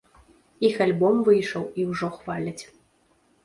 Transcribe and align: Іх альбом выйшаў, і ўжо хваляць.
Іх 0.69 0.79
альбом 0.85 1.21
выйшаў, 1.29 1.69
і 1.83 1.87
ўжо 1.93 2.13
хваляць. 2.19 2.59